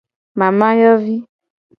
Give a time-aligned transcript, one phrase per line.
[0.39, 1.15] Mamayovi.